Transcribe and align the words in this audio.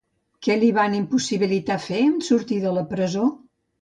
Què 0.45 0.55
li 0.61 0.69
van 0.77 0.95
impossibilitar 0.99 1.77
fer 1.85 1.99
en 2.07 2.17
sortir 2.31 2.59
de 2.65 2.73
la 2.79 2.85
presó? 2.95 3.29